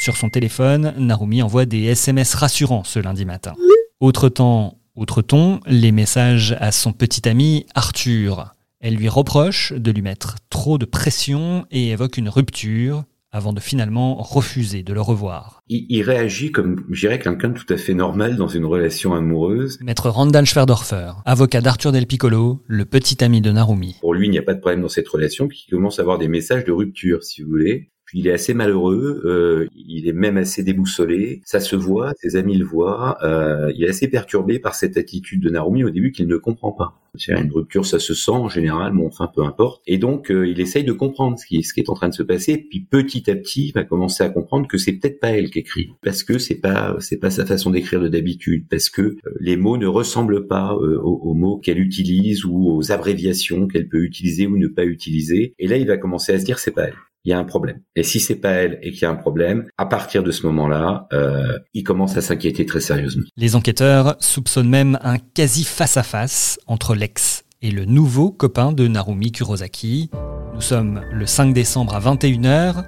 Sur 0.00 0.16
son 0.16 0.30
téléphone, 0.30 0.94
Narumi 0.98 1.42
envoie 1.42 1.66
des 1.66 1.82
SMS 1.82 2.34
rassurants 2.34 2.84
ce 2.84 3.00
lundi 3.00 3.24
matin. 3.26 3.54
Autre 4.00 4.30
temps, 4.30 4.78
autre 4.94 5.20
ton, 5.20 5.60
les 5.66 5.92
messages 5.92 6.56
à 6.58 6.72
son 6.72 6.94
petit 6.94 7.28
ami 7.28 7.66
Arthur. 7.74 8.54
Elle 8.80 8.94
lui 8.94 9.10
reproche 9.10 9.74
de 9.74 9.90
lui 9.90 10.00
mettre 10.00 10.36
trop 10.48 10.78
de 10.78 10.86
pression 10.86 11.66
et 11.70 11.90
évoque 11.90 12.16
une 12.16 12.30
rupture 12.30 13.04
avant 13.30 13.52
de 13.52 13.60
finalement 13.60 14.14
refuser 14.14 14.82
de 14.82 14.94
le 14.94 15.02
revoir. 15.02 15.60
Il, 15.68 16.02
réagit 16.02 16.50
comme, 16.50 16.82
je 16.90 17.00
dirais, 17.00 17.18
quelqu'un 17.18 17.50
de 17.50 17.58
tout 17.58 17.70
à 17.70 17.76
fait 17.76 17.92
normal 17.92 18.36
dans 18.36 18.48
une 18.48 18.64
relation 18.64 19.12
amoureuse. 19.12 19.78
Maître 19.82 20.08
Randall 20.08 20.46
Schwerdorfer, 20.46 21.12
avocat 21.26 21.60
d'Arthur 21.60 21.92
Del 21.92 22.06
Piccolo, 22.06 22.62
le 22.66 22.86
petit 22.86 23.22
ami 23.22 23.42
de 23.42 23.52
Narumi. 23.52 23.96
Pour 24.00 24.14
lui, 24.14 24.28
il 24.28 24.30
n'y 24.30 24.38
a 24.38 24.42
pas 24.42 24.54
de 24.54 24.60
problème 24.60 24.80
dans 24.80 24.88
cette 24.88 25.08
relation, 25.08 25.46
puis 25.46 25.66
il 25.68 25.70
commence 25.70 25.98
à 25.98 26.02
avoir 26.02 26.16
des 26.16 26.28
messages 26.28 26.64
de 26.64 26.72
rupture, 26.72 27.22
si 27.22 27.42
vous 27.42 27.50
voulez 27.50 27.90
il 28.14 28.26
est 28.26 28.32
assez 28.32 28.54
malheureux, 28.54 29.22
euh, 29.24 29.66
il 29.74 30.08
est 30.08 30.12
même 30.12 30.36
assez 30.36 30.62
déboussolé, 30.62 31.40
ça 31.44 31.60
se 31.60 31.76
voit, 31.76 32.12
ses 32.20 32.36
amis 32.36 32.56
le 32.56 32.64
voient, 32.64 33.18
euh, 33.22 33.72
il 33.74 33.84
est 33.84 33.88
assez 33.88 34.08
perturbé 34.08 34.58
par 34.58 34.74
cette 34.74 34.96
attitude 34.96 35.42
de 35.42 35.50
Narumi 35.50 35.84
au 35.84 35.90
début 35.90 36.12
qu'il 36.12 36.26
ne 36.26 36.36
comprend 36.36 36.72
pas. 36.72 36.96
C'est 37.16 37.32
une 37.32 37.50
rupture, 37.50 37.84
ça 37.84 37.98
se 37.98 38.14
sent 38.14 38.30
en 38.30 38.48
général, 38.48 38.92
bon 38.92 39.06
enfin 39.06 39.28
peu 39.34 39.42
importe. 39.42 39.82
Et 39.86 39.98
donc 39.98 40.30
euh, 40.30 40.46
il 40.46 40.60
essaye 40.60 40.84
de 40.84 40.92
comprendre 40.92 41.36
ce 41.38 41.44
qui, 41.46 41.56
est, 41.56 41.88
en 41.88 41.94
train 41.94 42.08
de 42.08 42.14
se 42.14 42.22
passer, 42.22 42.56
puis 42.56 42.80
petit 42.80 43.28
à 43.30 43.34
petit 43.34 43.68
il 43.68 43.72
va 43.72 43.82
commencer 43.82 44.22
à 44.22 44.28
comprendre 44.28 44.68
que 44.68 44.78
c'est 44.78 44.92
peut-être 44.92 45.18
pas 45.18 45.30
elle 45.30 45.50
qui 45.50 45.58
écrit, 45.58 45.90
parce 46.02 46.22
que 46.22 46.38
c'est 46.38 46.60
pas 46.60 46.96
c'est 47.00 47.18
pas 47.18 47.30
sa 47.30 47.44
façon 47.44 47.70
d'écrire 47.70 48.00
de 48.00 48.08
d'habitude, 48.08 48.66
parce 48.70 48.90
que 48.90 49.16
les 49.40 49.56
mots 49.56 49.76
ne 49.76 49.86
ressemblent 49.86 50.46
pas 50.46 50.74
aux, 50.74 50.84
aux, 50.84 51.34
mots 51.34 51.58
qu'elle 51.58 51.78
utilise 51.78 52.44
ou 52.44 52.70
aux 52.70 52.92
abréviations 52.92 53.66
qu'elle 53.66 53.88
peut 53.88 54.02
utiliser 54.02 54.46
ou 54.46 54.56
ne 54.56 54.68
pas 54.68 54.84
utiliser. 54.84 55.54
Et 55.58 55.66
là 55.66 55.76
il 55.76 55.86
va 55.86 55.96
commencer 55.96 56.32
à 56.32 56.38
se 56.38 56.44
dire 56.44 56.58
c'est 56.58 56.70
pas 56.70 56.84
elle 56.84 56.94
il 57.24 57.30
y 57.30 57.32
a 57.32 57.38
un 57.38 57.44
problème. 57.44 57.80
Et 57.96 58.02
si 58.02 58.20
c'est 58.20 58.36
pas 58.36 58.50
elle 58.50 58.78
et 58.82 58.92
qu'il 58.92 59.02
y 59.02 59.04
a 59.04 59.10
un 59.10 59.16
problème, 59.16 59.66
à 59.78 59.86
partir 59.86 60.22
de 60.22 60.30
ce 60.30 60.46
moment-là, 60.46 61.06
euh, 61.12 61.58
il 61.74 61.84
commence 61.84 62.16
à 62.16 62.22
s'inquiéter 62.22 62.66
très 62.66 62.80
sérieusement. 62.80 63.24
Les 63.36 63.56
enquêteurs 63.56 64.16
soupçonnent 64.20 64.68
même 64.68 64.98
un 65.02 65.18
quasi 65.18 65.64
face-à-face 65.64 66.58
entre 66.66 66.94
l'ex 66.94 67.44
et 67.62 67.70
le 67.70 67.84
nouveau 67.84 68.30
copain 68.30 68.72
de 68.72 68.88
Narumi 68.88 69.32
Kurosaki. 69.32 70.10
Nous 70.54 70.60
sommes 70.60 71.02
le 71.12 71.26
5 71.26 71.52
décembre 71.52 71.94
à 71.94 72.00
21h. 72.00 72.84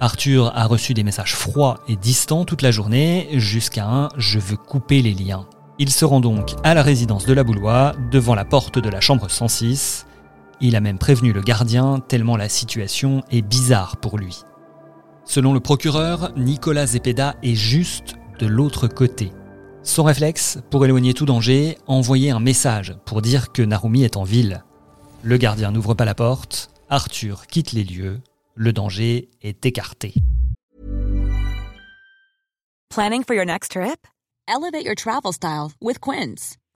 Arthur 0.00 0.52
a 0.54 0.66
reçu 0.66 0.94
des 0.94 1.04
messages 1.04 1.34
froids 1.36 1.80
et 1.88 1.96
distants 1.96 2.44
toute 2.44 2.62
la 2.62 2.70
journée, 2.70 3.28
jusqu'à 3.34 3.86
un 3.86 4.08
je 4.16 4.38
veux 4.38 4.56
couper 4.56 5.02
les 5.02 5.14
liens. 5.14 5.46
Il 5.78 5.90
se 5.90 6.04
rend 6.04 6.20
donc 6.20 6.50
à 6.64 6.74
la 6.74 6.82
résidence 6.82 7.26
de 7.26 7.32
la 7.32 7.44
Boulois, 7.44 7.94
devant 8.10 8.34
la 8.34 8.44
porte 8.44 8.78
de 8.78 8.88
la 8.88 9.00
chambre 9.00 9.30
106. 9.30 10.06
Il 10.64 10.76
a 10.76 10.80
même 10.80 10.98
prévenu 10.98 11.32
le 11.32 11.42
gardien 11.42 11.98
tellement 11.98 12.36
la 12.36 12.48
situation 12.48 13.24
est 13.32 13.42
bizarre 13.42 13.96
pour 13.96 14.16
lui. 14.16 14.42
Selon 15.24 15.54
le 15.54 15.58
procureur, 15.58 16.32
Nicolas 16.36 16.86
Zepeda 16.86 17.34
est 17.42 17.56
juste 17.56 18.14
de 18.38 18.46
l'autre 18.46 18.86
côté. 18.86 19.32
Son 19.82 20.04
réflexe, 20.04 20.60
pour 20.70 20.84
éloigner 20.84 21.14
tout 21.14 21.26
danger, 21.26 21.78
envoyer 21.88 22.30
un 22.30 22.38
message 22.38 22.94
pour 23.04 23.22
dire 23.22 23.50
que 23.50 23.62
Narumi 23.62 24.04
est 24.04 24.16
en 24.16 24.22
ville. 24.22 24.62
Le 25.24 25.36
gardien 25.36 25.72
n'ouvre 25.72 25.94
pas 25.94 26.04
la 26.04 26.14
porte, 26.14 26.70
Arthur 26.88 27.48
quitte 27.48 27.72
les 27.72 27.82
lieux, 27.82 28.20
le 28.54 28.72
danger 28.72 29.30
est 29.42 29.66
écarté. 29.66 30.14
Planning 32.88 33.24
for 33.24 33.34
your 33.34 33.46
next 33.46 33.72
trip? 33.72 34.06
Elevate 34.46 34.84
your 34.84 34.94
travel 34.94 35.32
style 35.32 35.72
with 35.80 35.98
Quince. 35.98 36.56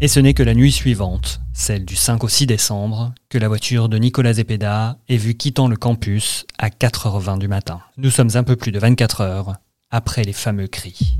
Et 0.00 0.06
ce 0.06 0.20
n'est 0.20 0.34
que 0.34 0.44
la 0.44 0.54
nuit 0.54 0.70
suivante, 0.70 1.40
celle 1.52 1.84
du 1.84 1.96
5 1.96 2.22
au 2.22 2.28
6 2.28 2.46
décembre, 2.46 3.12
que 3.28 3.36
la 3.36 3.48
voiture 3.48 3.88
de 3.88 3.98
Nicolas 3.98 4.34
Zepeda 4.34 4.96
est 5.08 5.16
vue 5.16 5.34
quittant 5.34 5.66
le 5.66 5.76
campus 5.76 6.46
à 6.56 6.68
4h20 6.68 7.40
du 7.40 7.48
matin. 7.48 7.80
Nous 7.96 8.10
sommes 8.10 8.30
un 8.34 8.44
peu 8.44 8.54
plus 8.54 8.70
de 8.70 8.78
24 8.78 9.22
heures 9.22 9.56
après 9.90 10.22
les 10.22 10.32
fameux 10.32 10.68
cris. 10.68 11.18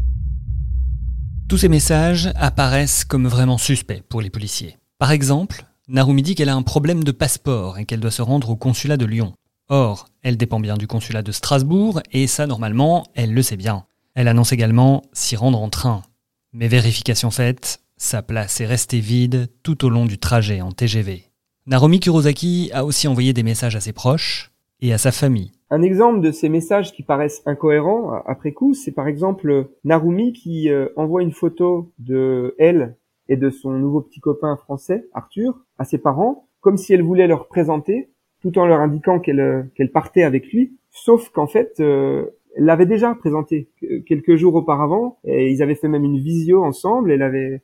Tous 1.48 1.58
ces 1.58 1.68
messages 1.68 2.30
apparaissent 2.36 3.04
comme 3.04 3.26
vraiment 3.26 3.58
suspects 3.58 4.04
pour 4.08 4.20
les 4.20 4.30
policiers. 4.30 4.78
Par 4.98 5.10
exemple, 5.10 5.64
Narumi 5.88 6.22
dit 6.22 6.36
qu'elle 6.36 6.48
a 6.48 6.54
un 6.54 6.62
problème 6.62 7.02
de 7.02 7.10
passeport 7.10 7.78
et 7.78 7.84
qu'elle 7.84 7.98
doit 7.98 8.12
se 8.12 8.22
rendre 8.22 8.48
au 8.48 8.56
consulat 8.56 8.96
de 8.96 9.06
Lyon. 9.06 9.32
Or, 9.68 10.06
elle 10.22 10.36
dépend 10.36 10.60
bien 10.60 10.76
du 10.76 10.86
consulat 10.86 11.22
de 11.22 11.32
Strasbourg 11.32 12.00
et 12.12 12.28
ça, 12.28 12.46
normalement, 12.46 13.08
elle 13.16 13.34
le 13.34 13.42
sait 13.42 13.56
bien. 13.56 13.86
Elle 14.14 14.28
annonce 14.28 14.52
également 14.52 15.02
s'y 15.12 15.34
rendre 15.34 15.60
en 15.60 15.68
train. 15.68 16.04
Mais 16.52 16.68
vérification 16.68 17.32
faite, 17.32 17.80
sa 17.98 18.22
place 18.22 18.60
est 18.60 18.66
restée 18.66 19.00
vide 19.00 19.48
tout 19.62 19.84
au 19.84 19.90
long 19.90 20.06
du 20.06 20.18
trajet 20.18 20.60
en 20.60 20.70
TGV. 20.70 21.24
Narumi 21.66 22.00
Kurosaki 22.00 22.70
a 22.72 22.84
aussi 22.84 23.08
envoyé 23.08 23.32
des 23.32 23.42
messages 23.42 23.76
à 23.76 23.80
ses 23.80 23.92
proches 23.92 24.52
et 24.80 24.92
à 24.92 24.98
sa 24.98 25.12
famille. 25.12 25.52
Un 25.70 25.82
exemple 25.82 26.20
de 26.20 26.30
ces 26.30 26.48
messages 26.48 26.92
qui 26.92 27.02
paraissent 27.02 27.42
incohérents 27.44 28.12
après 28.24 28.52
coup, 28.52 28.72
c'est 28.72 28.92
par 28.92 29.08
exemple 29.08 29.68
Narumi 29.84 30.32
qui 30.32 30.70
euh, 30.70 30.88
envoie 30.96 31.22
une 31.22 31.32
photo 31.32 31.92
de 31.98 32.54
elle 32.58 32.96
et 33.28 33.36
de 33.36 33.50
son 33.50 33.72
nouveau 33.72 34.00
petit 34.00 34.20
copain 34.20 34.56
français, 34.56 35.06
Arthur, 35.12 35.58
à 35.76 35.84
ses 35.84 35.98
parents, 35.98 36.48
comme 36.60 36.78
si 36.78 36.94
elle 36.94 37.02
voulait 37.02 37.26
leur 37.26 37.48
présenter, 37.48 38.08
tout 38.40 38.58
en 38.58 38.66
leur 38.66 38.80
indiquant 38.80 39.18
qu'elle 39.18 39.40
euh, 39.40 39.88
partait 39.92 40.22
avec 40.22 40.50
lui, 40.52 40.78
sauf 40.90 41.28
qu'en 41.30 41.46
fait, 41.46 41.80
euh, 41.80 42.26
l'avait 42.56 42.86
déjà 42.86 43.14
présenté 43.14 43.68
quelques 44.06 44.36
jours 44.36 44.54
auparavant, 44.54 45.18
et 45.24 45.50
ils 45.50 45.62
avaient 45.62 45.74
fait 45.74 45.88
même 45.88 46.04
une 46.04 46.18
visio 46.18 46.64
ensemble, 46.64 47.12
elle 47.12 47.22
avait 47.22 47.62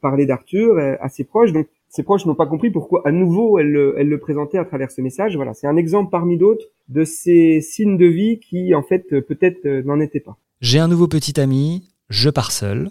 parlé 0.00 0.26
d'Arthur 0.26 0.78
à 0.78 1.08
ses 1.08 1.24
proches, 1.24 1.52
donc 1.52 1.68
ses 1.88 2.02
proches 2.02 2.26
n'ont 2.26 2.34
pas 2.34 2.46
compris 2.46 2.70
pourquoi 2.70 3.02
à 3.06 3.12
nouveau 3.12 3.58
elle 3.58 3.70
le, 3.70 3.94
elle 3.96 4.08
le 4.08 4.18
présentait 4.18 4.58
à 4.58 4.64
travers 4.64 4.90
ce 4.90 5.00
message. 5.00 5.36
Voilà, 5.36 5.54
c'est 5.54 5.66
un 5.66 5.76
exemple 5.76 6.10
parmi 6.10 6.36
d'autres 6.36 6.66
de 6.88 7.04
ces 7.04 7.60
signes 7.60 7.96
de 7.96 8.06
vie 8.06 8.38
qui 8.38 8.74
en 8.74 8.82
fait 8.82 9.20
peut-être 9.20 9.64
euh, 9.66 9.82
n'en 9.82 10.00
étaient 10.00 10.20
pas. 10.20 10.36
J'ai 10.60 10.78
un 10.78 10.88
nouveau 10.88 11.08
petit 11.08 11.40
ami, 11.40 11.88
je 12.08 12.28
pars 12.28 12.52
seul, 12.52 12.90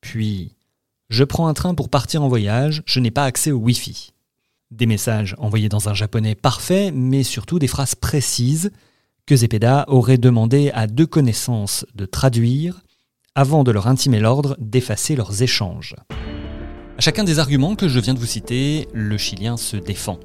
puis 0.00 0.54
je 1.08 1.24
prends 1.24 1.48
un 1.48 1.54
train 1.54 1.74
pour 1.74 1.88
partir 1.88 2.22
en 2.22 2.28
voyage, 2.28 2.82
je 2.86 3.00
n'ai 3.00 3.10
pas 3.10 3.24
accès 3.24 3.50
au 3.50 3.58
Wi-Fi. 3.58 4.12
Des 4.70 4.86
messages 4.86 5.34
envoyés 5.38 5.68
dans 5.68 5.88
un 5.88 5.94
japonais 5.94 6.34
parfait, 6.34 6.90
mais 6.92 7.22
surtout 7.22 7.58
des 7.58 7.68
phrases 7.68 7.94
précises 7.94 8.70
que 9.28 9.36
Zepeda 9.36 9.84
aurait 9.88 10.16
demandé 10.16 10.70
à 10.72 10.86
deux 10.86 11.06
connaissances 11.06 11.84
de 11.94 12.06
traduire 12.06 12.80
avant 13.34 13.62
de 13.62 13.70
leur 13.70 13.86
intimer 13.86 14.20
l'ordre 14.20 14.56
d'effacer 14.58 15.16
leurs 15.16 15.42
échanges. 15.42 15.94
À 16.96 17.00
chacun 17.02 17.24
des 17.24 17.38
arguments 17.38 17.76
que 17.76 17.88
je 17.88 18.00
viens 18.00 18.14
de 18.14 18.18
vous 18.18 18.24
citer, 18.24 18.88
le 18.94 19.18
Chilien 19.18 19.58
se 19.58 19.76
défend. 19.76 20.18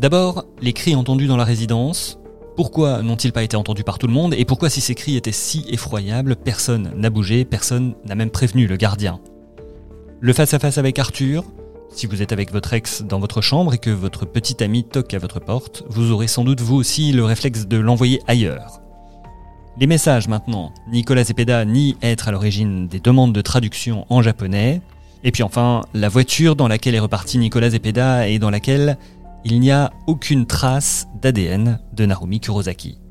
D'abord, 0.00 0.44
les 0.60 0.72
cris 0.72 0.96
entendus 0.96 1.28
dans 1.28 1.36
la 1.36 1.44
résidence. 1.44 2.18
Pourquoi 2.56 3.00
n'ont-ils 3.02 3.32
pas 3.32 3.44
été 3.44 3.56
entendus 3.56 3.84
par 3.84 3.98
tout 3.98 4.08
le 4.08 4.12
monde? 4.12 4.34
Et 4.34 4.44
pourquoi 4.44 4.70
si 4.70 4.80
ces 4.80 4.96
cris 4.96 5.14
étaient 5.14 5.30
si 5.30 5.64
effroyables, 5.68 6.34
personne 6.34 6.90
n'a 6.96 7.10
bougé, 7.10 7.44
personne 7.44 7.94
n'a 8.06 8.16
même 8.16 8.30
prévenu 8.30 8.66
le 8.66 8.76
gardien? 8.76 9.20
Le 10.20 10.32
face-à-face 10.32 10.78
avec 10.78 10.98
Arthur. 10.98 11.44
Si 11.94 12.06
vous 12.06 12.22
êtes 12.22 12.32
avec 12.32 12.52
votre 12.52 12.72
ex 12.72 13.02
dans 13.02 13.20
votre 13.20 13.42
chambre 13.42 13.74
et 13.74 13.78
que 13.78 13.90
votre 13.90 14.24
petit 14.24 14.62
ami 14.64 14.82
toque 14.82 15.12
à 15.14 15.18
votre 15.18 15.40
porte, 15.40 15.84
vous 15.88 16.10
aurez 16.10 16.26
sans 16.26 16.42
doute 16.42 16.60
vous 16.60 16.76
aussi 16.76 17.12
le 17.12 17.24
réflexe 17.24 17.66
de 17.66 17.76
l'envoyer 17.76 18.20
ailleurs. 18.26 18.80
Les 19.78 19.86
messages 19.86 20.26
maintenant, 20.26 20.72
Nicolas 20.90 21.24
Zepeda 21.24 21.64
nie 21.64 21.96
être 22.02 22.28
à 22.28 22.32
l'origine 22.32 22.88
des 22.88 23.00
demandes 23.00 23.34
de 23.34 23.40
traduction 23.40 24.06
en 24.08 24.22
japonais, 24.22 24.80
et 25.22 25.32
puis 25.32 25.42
enfin, 25.42 25.82
la 25.94 26.08
voiture 26.08 26.56
dans 26.56 26.68
laquelle 26.68 26.94
est 26.94 27.00
reparti 27.00 27.38
Nicolas 27.38 27.70
Zepeda 27.70 28.26
et 28.26 28.38
dans 28.38 28.50
laquelle 28.50 28.98
il 29.44 29.60
n'y 29.60 29.70
a 29.70 29.90
aucune 30.06 30.46
trace 30.46 31.06
d'ADN 31.20 31.78
de 31.92 32.06
Narumi 32.06 32.40
Kurosaki. 32.40 33.01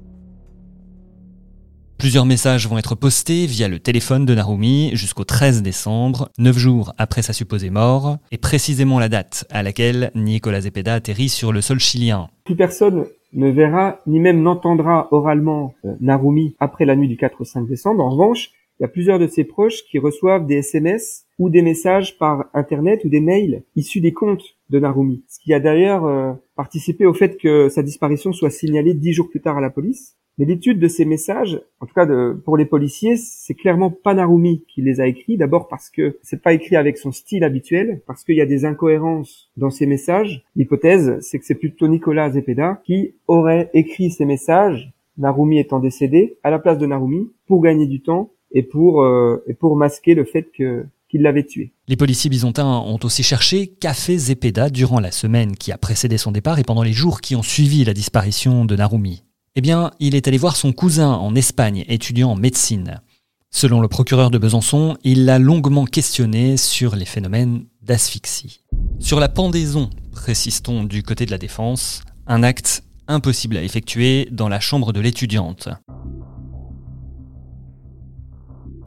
Plusieurs 2.01 2.25
messages 2.25 2.67
vont 2.67 2.79
être 2.79 2.96
postés 2.96 3.46
via 3.46 3.67
le 3.67 3.77
téléphone 3.77 4.25
de 4.25 4.34
Narumi 4.34 4.89
jusqu'au 4.96 5.24
13 5.24 5.62
décembre, 5.62 6.31
9 6.39 6.58
jours 6.58 6.93
après 6.98 7.22
sa 7.22 7.31
supposée 7.31 7.70
mort, 7.70 8.17
et 8.31 8.39
précisément 8.39 8.98
la 8.98 9.08
date 9.08 9.46
à 9.51 9.62
laquelle 9.62 10.10
Nicolas 10.15 10.62
Zepeda 10.62 10.96
atterrit 10.96 11.29
sur 11.29 11.51
le 11.51 11.62
sol 11.62 11.79
chilien. 11.79 12.27
Plus 12.43 12.55
personne 12.55 13.05
ne 13.34 13.51
verra 13.51 14.00
ni 14.08 14.20
même 14.20 14.41
n'entendra 14.41 15.10
oralement 15.12 15.75
euh, 15.86 15.93
Narumi 16.01 16.55
après 16.60 16.86
la 16.86 16.96
nuit 16.96 17.08
du 17.08 17.17
4 17.17 17.39
au 17.39 17.46
5 17.46 17.67
décembre. 17.67 18.03
En 18.03 18.10
revanche, 18.10 18.50
il 18.79 18.81
y 18.81 18.86
a 18.86 18.89
plusieurs 18.89 19.20
de 19.20 19.27
ses 19.27 19.43
proches 19.43 19.84
qui 19.84 20.00
reçoivent 20.00 20.48
des 20.48 20.55
SMS 20.55 21.25
ou 21.38 21.51
des 21.51 21.62
messages 21.62 22.17
par 22.17 22.46
Internet 22.55 23.01
ou 23.05 23.10
des 23.10 23.22
mails 23.22 23.62
issus 23.75 24.01
des 24.01 24.12
comptes 24.12 24.55
de 24.72 24.79
Narumi. 24.79 25.24
Ce 25.29 25.38
qui 25.38 25.53
a 25.53 25.60
d'ailleurs 25.60 26.05
euh, 26.05 26.34
participé 26.55 27.05
au 27.05 27.13
fait 27.13 27.38
que 27.38 27.70
sa 27.70 27.84
disparition 27.84 28.34
soit 28.34 28.50
signalée 28.50 28.96
dix 28.96 29.13
jours 29.13 29.29
plus 29.29 29.41
tard 29.41 29.60
à 29.60 29.62
la 29.62 29.70
police. 29.70 30.15
Mais 30.42 30.48
l'étude 30.48 30.80
de 30.80 30.88
ces 30.88 31.06
messages, 31.06 31.62
en 31.82 31.86
tout 31.86 31.94
cas 31.94 32.08
de, 32.08 32.34
pour 32.44 32.58
les 32.58 32.66
policiers, 32.66 33.16
c'est 33.16 33.54
clairement 33.54 33.92
pas 33.92 34.16
Narumi 34.16 34.66
qui 34.68 34.82
les 34.82 35.00
a 35.00 35.06
écrits. 35.06 35.38
D'abord 35.38 35.68
parce 35.68 35.92
que 35.92 36.18
c'est 36.24 36.42
pas 36.42 36.54
écrit 36.54 36.76
avec 36.76 36.98
son 36.98 37.12
style 37.12 37.44
habituel, 37.44 38.02
parce 38.08 38.24
qu'il 38.24 38.38
y 38.38 38.42
a 38.42 38.48
des 38.48 38.66
incohérences 38.66 39.52
dans 39.56 39.70
ces 39.70 39.86
messages. 39.86 40.44
L'hypothèse, 40.56 41.20
c'est 41.22 41.38
que 41.38 41.46
c'est 41.46 41.54
plutôt 41.54 41.88
Nicolas 41.88 42.32
Zepeda 42.32 42.82
qui 42.84 43.14
aurait 43.28 43.70
écrit 43.76 44.10
ces 44.10 44.26
messages, 44.26 44.92
Narumi 45.20 45.60
étant 45.60 45.78
décédé, 45.78 46.40
à 46.42 46.50
la 46.50 46.58
place 46.58 46.80
de 46.80 46.88
Narumi, 46.88 47.30
pour 47.46 47.62
gagner 47.62 47.86
du 47.86 48.02
temps 48.02 48.32
et 48.52 48.64
pour, 48.64 49.04
euh, 49.04 49.44
et 49.46 49.54
pour 49.54 49.76
masquer 49.76 50.16
le 50.16 50.24
fait 50.24 50.50
que 50.52 50.88
qu'il 51.08 51.22
l'avait 51.22 51.46
tué. 51.46 51.74
Les 51.88 51.98
policiers 51.98 52.32
byzantins 52.32 52.80
ont 52.80 52.98
aussi 53.04 53.22
cherché 53.22 53.76
fait 53.80 54.18
Zepeda 54.18 54.72
durant 54.72 55.02
la 55.02 55.12
semaine 55.12 55.56
qui 55.56 55.72
a 55.72 55.78
précédé 55.78 56.18
son 56.18 56.32
départ 56.32 56.58
et 56.58 56.64
pendant 56.64 56.84
les 56.84 56.94
jours 56.94 57.22
qui 57.22 57.36
ont 57.36 57.44
suivi 57.44 57.84
la 57.84 57.94
disparition 57.94 58.66
de 58.66 58.76
Narumi. 58.78 59.24
Eh 59.58 59.62
bien, 59.62 59.91
il 60.00 60.15
est 60.15 60.29
allé 60.29 60.38
voir 60.38 60.55
son 60.55 60.72
cousin 60.72 61.12
en 61.12 61.36
Espagne, 61.36 61.84
étudiant 61.89 62.31
en 62.31 62.36
médecine. 62.36 63.01
Selon 63.50 63.81
le 63.81 63.89
procureur 63.89 64.31
de 64.31 64.38
Besançon, 64.38 64.98
il 65.03 65.25
l'a 65.25 65.39
longuement 65.39 65.84
questionné 65.84 66.55
sur 66.55 66.96
les 66.96 67.03
phénomènes 67.03 67.65
d'asphyxie. 67.81 68.62
Sur 69.00 69.20
la 69.20 69.27
pendaison, 69.27 69.89
précise-t-on 70.13 70.86
du 70.86 71.03
côté 71.03 71.25
de 71.25 71.31
la 71.31 71.38
défense, 71.38 72.03
un 72.27 72.43
acte 72.43 72.86
impossible 73.10 73.58
à 73.58 73.63
effectuer 73.63 74.29
dans 74.31 74.48
la 74.48 74.62
chambre 74.62 74.93
de 74.93 75.01
l'étudiante. 75.01 75.67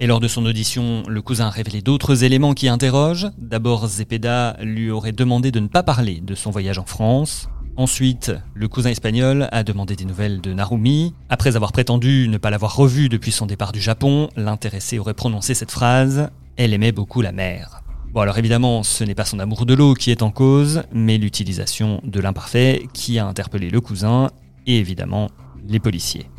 Et 0.00 0.06
lors 0.06 0.20
de 0.20 0.28
son 0.28 0.46
audition, 0.46 1.02
le 1.06 1.20
cousin 1.20 1.48
a 1.48 1.50
révélé 1.50 1.82
d'autres 1.82 2.24
éléments 2.24 2.54
qui 2.54 2.68
interrogent. 2.68 3.30
D'abord, 3.36 3.86
Zepeda 3.86 4.56
lui 4.62 4.90
aurait 4.90 5.12
demandé 5.12 5.52
de 5.52 5.60
ne 5.60 5.68
pas 5.68 5.82
parler 5.82 6.22
de 6.22 6.34
son 6.34 6.50
voyage 6.50 6.78
en 6.78 6.86
France. 6.86 7.48
Ensuite, 7.76 8.32
le 8.54 8.68
cousin 8.68 8.90
espagnol 8.90 9.48
a 9.50 9.64
demandé 9.64 9.96
des 9.96 10.04
nouvelles 10.04 10.40
de 10.40 10.52
Narumi. 10.52 11.12
Après 11.28 11.56
avoir 11.56 11.72
prétendu 11.72 12.28
ne 12.28 12.38
pas 12.38 12.50
l'avoir 12.50 12.76
revue 12.76 13.08
depuis 13.08 13.32
son 13.32 13.46
départ 13.46 13.72
du 13.72 13.80
Japon, 13.80 14.28
l'intéressé 14.36 15.00
aurait 15.00 15.14
prononcé 15.14 15.54
cette 15.54 15.72
phrase 15.72 16.30
Elle 16.56 16.72
aimait 16.72 16.92
beaucoup 16.92 17.20
la 17.20 17.32
mer. 17.32 17.82
Bon 18.12 18.20
alors 18.20 18.38
évidemment, 18.38 18.84
ce 18.84 19.02
n'est 19.02 19.16
pas 19.16 19.24
son 19.24 19.40
amour 19.40 19.66
de 19.66 19.74
l'eau 19.74 19.94
qui 19.94 20.12
est 20.12 20.22
en 20.22 20.30
cause, 20.30 20.84
mais 20.92 21.18
l'utilisation 21.18 22.00
de 22.04 22.20
l'imparfait 22.20 22.86
qui 22.92 23.18
a 23.18 23.26
interpellé 23.26 23.70
le 23.70 23.80
cousin 23.80 24.30
et 24.68 24.78
évidemment 24.78 25.28
les 25.66 25.80
policiers. 25.80 26.30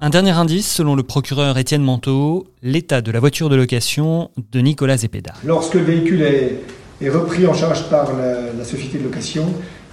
Un 0.00 0.10
dernier 0.10 0.32
indice, 0.32 0.68
selon 0.68 0.96
le 0.96 1.04
procureur 1.04 1.56
Étienne 1.58 1.84
Manteau, 1.84 2.48
l'état 2.60 3.02
de 3.02 3.12
la 3.12 3.20
voiture 3.20 3.48
de 3.48 3.54
location 3.54 4.32
de 4.50 4.58
Nicolas 4.58 4.96
Zepeda. 4.96 5.34
Lorsque 5.44 5.74
le 5.74 5.82
véhicule 5.82 6.22
est, 6.22 6.58
repris 7.10 7.46
en 7.46 7.54
charge 7.54 7.88
par 7.88 8.10
la, 8.12 8.64
société 8.64 8.98
de 8.98 9.04
location, 9.04 9.46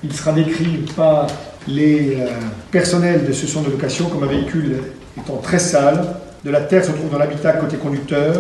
il 0.04 0.13
sera 0.13 0.32
décrit 0.32 0.86
par 0.96 1.28
les 1.68 2.18
euh, 2.20 2.28
personnels 2.72 3.25
de 3.25 3.34
ce 3.34 3.48
centre 3.48 3.68
de 3.68 3.72
location 3.72 4.08
comme 4.10 4.24
un 4.24 4.28
véhicule 4.28 4.78
étant 5.18 5.38
très 5.38 5.60
sale, 5.60 6.16
de 6.46 6.51
la 6.51 6.62
terre 6.62 6.86
se 6.86 6.92
trouve 6.92 7.10
dans 7.12 7.18
l'habitat 7.18 7.54
côté 7.54 7.78
conducteur, 7.78 8.36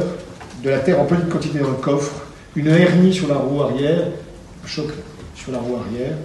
de 0.63 0.69
la 0.69 0.79
terre 0.79 0.99
en 0.99 1.05
petite 1.05 1.29
quantité 1.29 1.59
dans 1.59 1.69
le 1.69 1.75
coffre, 1.75 2.23
une 2.55 2.67
hernie 2.67 3.13
sur 3.13 3.27
la 3.27 3.35
roue 3.35 3.61
arrière, 3.61 4.03
un 4.63 4.67
choc 4.67 4.87
sur 5.35 5.51
la 5.51 5.59
roue 5.59 5.75
arrière, 5.75 6.15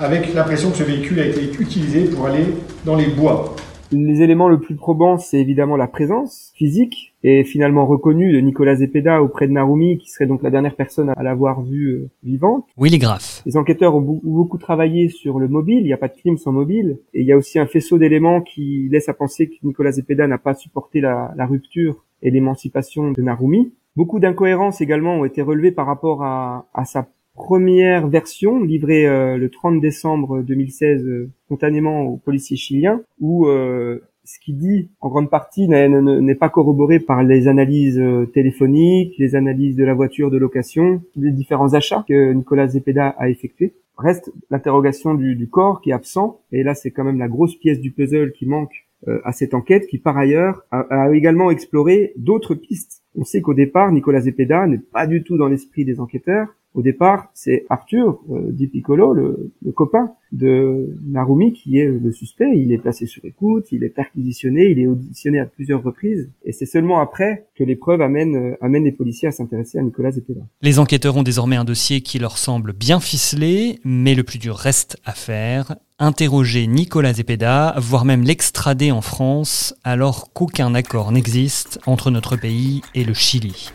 avec 0.00 0.32
l'impression 0.34 0.70
que 0.70 0.78
ce 0.78 0.82
véhicule 0.82 1.20
a 1.20 1.26
été 1.26 1.50
utilisé 1.58 2.02
pour 2.02 2.26
aller 2.26 2.54
dans 2.84 2.96
les 2.96 3.06
bois. 3.06 3.54
Les 3.92 4.22
éléments 4.22 4.48
le 4.48 4.60
plus 4.60 4.76
probants, 4.76 5.18
c'est 5.18 5.40
évidemment 5.40 5.76
la 5.76 5.88
présence 5.88 6.52
physique 6.54 7.12
et 7.24 7.42
finalement 7.44 7.86
reconnue 7.86 8.32
de 8.32 8.38
Nicolas 8.40 8.76
Zepeda 8.76 9.20
auprès 9.20 9.48
de 9.48 9.52
Narumi, 9.52 9.98
qui 9.98 10.10
serait 10.10 10.26
donc 10.26 10.42
la 10.42 10.50
dernière 10.50 10.76
personne 10.76 11.10
à 11.10 11.22
l'avoir 11.22 11.62
vue 11.62 11.88
euh, 11.88 12.10
vivante. 12.22 12.66
Les 12.78 12.98
graphes. 12.98 13.42
Les 13.46 13.56
enquêteurs 13.56 13.94
ont 13.96 14.00
beaucoup 14.00 14.58
travaillé 14.58 15.08
sur 15.08 15.38
le 15.38 15.48
mobile, 15.48 15.80
il 15.80 15.86
n'y 15.86 15.92
a 15.92 15.98
pas 15.98 16.08
de 16.08 16.16
crime 16.16 16.38
sans 16.38 16.52
mobile, 16.52 16.98
et 17.14 17.20
il 17.20 17.26
y 17.26 17.32
a 17.32 17.36
aussi 17.36 17.58
un 17.58 17.66
faisceau 17.66 17.98
d'éléments 17.98 18.40
qui 18.40 18.88
laisse 18.90 19.08
à 19.08 19.14
penser 19.14 19.48
que 19.48 19.54
Nicolas 19.64 19.92
Zepeda 19.92 20.26
n'a 20.26 20.38
pas 20.38 20.54
supporté 20.54 21.00
la, 21.00 21.32
la 21.36 21.46
rupture 21.46 22.04
et 22.22 22.30
l'émancipation 22.30 23.10
de 23.10 23.22
Narumi. 23.22 23.72
Beaucoup 23.96 24.20
d'incohérences 24.20 24.80
également 24.80 25.16
ont 25.16 25.24
été 25.24 25.42
relevées 25.42 25.72
par 25.72 25.86
rapport 25.86 26.22
à, 26.22 26.66
à 26.74 26.84
sa 26.84 27.08
première 27.40 28.06
version 28.06 28.60
livrée 28.60 29.06
euh, 29.06 29.38
le 29.38 29.48
30 29.48 29.80
décembre 29.80 30.42
2016 30.42 31.04
euh, 31.06 31.30
spontanément 31.46 32.02
aux 32.02 32.16
policiers 32.18 32.58
chiliens 32.58 33.00
où 33.18 33.46
euh, 33.46 33.98
ce 34.24 34.38
qu'il 34.38 34.58
dit 34.58 34.90
en 35.00 35.08
grande 35.08 35.30
partie 35.30 35.66
n'est 35.66 36.34
pas 36.34 36.50
corroboré 36.50 37.00
par 37.00 37.24
les 37.24 37.48
analyses 37.48 38.00
téléphoniques, 38.32 39.14
les 39.18 39.34
analyses 39.34 39.74
de 39.74 39.84
la 39.84 39.94
voiture 39.94 40.30
de 40.30 40.36
location, 40.36 41.02
les 41.16 41.32
différents 41.32 41.74
achats 41.74 42.04
que 42.06 42.32
Nicolas 42.32 42.68
Zepeda 42.68 43.08
a 43.18 43.28
effectués. 43.28 43.74
Reste 43.98 44.30
l'interrogation 44.50 45.14
du, 45.14 45.34
du, 45.34 45.48
corps 45.48 45.80
qui 45.80 45.90
est 45.90 45.94
absent, 45.94 46.40
et 46.52 46.62
là 46.62 46.74
c'est 46.74 46.92
quand 46.92 47.02
même 47.02 47.18
la 47.18 47.26
grosse 47.26 47.56
pièce 47.56 47.80
du 47.80 47.90
puzzle 47.90 48.30
qui 48.30 48.46
manque 48.46 48.86
à 49.24 49.32
cette 49.32 49.54
enquête, 49.54 49.88
qui 49.88 49.98
par 49.98 50.16
ailleurs 50.16 50.62
a, 50.70 50.80
a 50.90 51.12
également 51.12 51.50
exploré 51.50 52.12
d'autres 52.16 52.54
pistes. 52.54 53.02
On 53.16 53.24
sait 53.24 53.40
qu'au 53.40 53.54
départ, 53.54 53.90
Nicolas 53.90 54.20
Zepeda 54.20 54.68
n'est 54.68 54.78
pas 54.78 55.08
du 55.08 55.24
tout 55.24 55.38
dans 55.38 55.48
l'esprit 55.48 55.84
des 55.84 55.98
enquêteurs, 55.98 56.54
au 56.74 56.82
départ, 56.82 57.30
c'est 57.34 57.66
Arthur 57.68 58.20
euh, 58.30 58.52
Di 58.52 58.68
Piccolo, 58.68 59.12
le, 59.12 59.50
copain 59.74 60.12
de 60.30 60.96
Narumi, 61.04 61.52
qui 61.52 61.78
est 61.78 61.86
le 61.86 62.12
suspect. 62.12 62.52
Il 62.54 62.72
est 62.72 62.78
placé 62.78 63.06
sur 63.06 63.24
écoute, 63.24 63.66
il 63.72 63.82
est 63.82 63.88
perquisitionné, 63.88 64.70
il 64.70 64.78
est 64.78 64.86
auditionné 64.86 65.40
à 65.40 65.46
plusieurs 65.46 65.82
reprises. 65.82 66.30
Et 66.44 66.52
c'est 66.52 66.66
seulement 66.66 67.00
après 67.00 67.46
que 67.56 67.64
les 67.64 67.74
preuves 67.74 68.00
amènent, 68.00 68.56
euh, 68.62 68.80
les 68.80 68.92
policiers 68.92 69.28
à 69.28 69.32
s'intéresser 69.32 69.78
à 69.78 69.82
Nicolas 69.82 70.12
Zepeda. 70.12 70.42
Les 70.62 70.78
enquêteurs 70.78 71.16
ont 71.16 71.24
désormais 71.24 71.56
un 71.56 71.64
dossier 71.64 72.02
qui 72.02 72.20
leur 72.20 72.38
semble 72.38 72.72
bien 72.72 73.00
ficelé, 73.00 73.80
mais 73.84 74.14
le 74.14 74.22
plus 74.22 74.38
dur 74.38 74.56
reste 74.56 74.96
à 75.04 75.12
faire. 75.12 75.76
Interroger 75.98 76.66
Nicolas 76.66 77.14
Zepeda, 77.14 77.74
voire 77.78 78.04
même 78.04 78.22
l'extrader 78.22 78.92
en 78.92 79.02
France, 79.02 79.74
alors 79.82 80.32
qu'aucun 80.32 80.74
accord 80.74 81.10
n'existe 81.12 81.80
entre 81.84 82.10
notre 82.10 82.36
pays 82.36 82.80
et 82.94 83.04
le 83.04 83.12
Chili. 83.12 83.70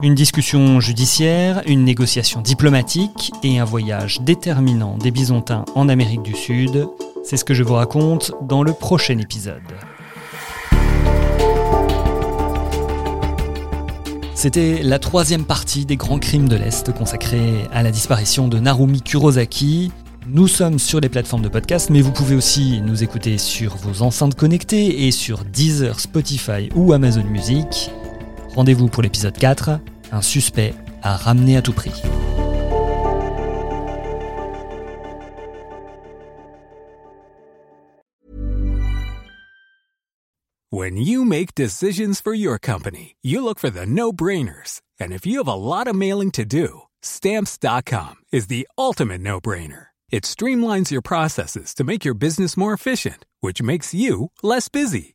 Une 0.00 0.14
discussion 0.14 0.78
judiciaire, 0.78 1.60
une 1.66 1.82
négociation 1.82 2.40
diplomatique 2.40 3.32
et 3.42 3.58
un 3.58 3.64
voyage 3.64 4.20
déterminant 4.20 4.96
des 4.96 5.10
Bisontins 5.10 5.64
en 5.74 5.88
Amérique 5.88 6.22
du 6.22 6.36
Sud, 6.36 6.86
c'est 7.24 7.36
ce 7.36 7.44
que 7.44 7.52
je 7.52 7.64
vous 7.64 7.74
raconte 7.74 8.30
dans 8.42 8.62
le 8.62 8.72
prochain 8.72 9.18
épisode. 9.18 9.60
C'était 14.34 14.84
la 14.84 15.00
troisième 15.00 15.44
partie 15.44 15.84
des 15.84 15.96
grands 15.96 16.20
crimes 16.20 16.48
de 16.48 16.54
l'Est 16.54 16.92
consacrée 16.92 17.66
à 17.72 17.82
la 17.82 17.90
disparition 17.90 18.46
de 18.46 18.60
Narumi 18.60 19.02
Kurosaki. 19.02 19.90
Nous 20.28 20.46
sommes 20.46 20.78
sur 20.78 21.00
les 21.00 21.08
plateformes 21.08 21.42
de 21.42 21.48
podcast, 21.48 21.90
mais 21.90 22.02
vous 22.02 22.12
pouvez 22.12 22.36
aussi 22.36 22.80
nous 22.82 23.02
écouter 23.02 23.36
sur 23.36 23.74
vos 23.74 24.02
enceintes 24.02 24.36
connectées 24.36 25.08
et 25.08 25.10
sur 25.10 25.44
Deezer, 25.44 25.98
Spotify 25.98 26.68
ou 26.76 26.92
Amazon 26.92 27.24
Music. 27.24 27.90
Rendez-vous 28.58 28.88
pour 28.88 29.04
l'épisode 29.04 29.38
4, 29.38 29.78
un 30.10 30.20
suspect 30.20 30.74
à 31.00 31.16
ramener 31.16 31.56
à 31.56 31.62
tout 31.62 31.72
prix. 31.72 31.92
When 40.70 40.96
you 40.96 41.24
make 41.24 41.54
decisions 41.54 42.20
for 42.20 42.34
your 42.34 42.58
company, 42.58 43.14
you 43.22 43.44
look 43.44 43.60
for 43.60 43.70
the 43.70 43.86
no-brainers. 43.86 44.80
And 44.98 45.12
if 45.12 45.24
you 45.24 45.38
have 45.38 45.46
a 45.46 45.54
lot 45.54 45.86
of 45.86 45.94
mailing 45.94 46.32
to 46.32 46.44
do, 46.44 46.80
stamps.com 47.00 48.16
is 48.32 48.48
the 48.48 48.66
ultimate 48.76 49.20
no-brainer. 49.20 49.90
It 50.10 50.24
streamlines 50.24 50.90
your 50.90 51.00
processes 51.00 51.72
to 51.74 51.84
make 51.84 52.04
your 52.04 52.14
business 52.14 52.56
more 52.56 52.72
efficient, 52.72 53.24
which 53.40 53.62
makes 53.62 53.94
you 53.94 54.32
less 54.42 54.68
busy. 54.68 55.14